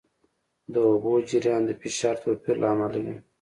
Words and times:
د 0.73 0.75
اوبو 0.89 1.11
جریان 1.29 1.61
د 1.65 1.71
فشار 1.81 2.15
توپیر 2.23 2.55
له 2.61 2.67
امله 2.73 2.97
وي. 3.05 3.15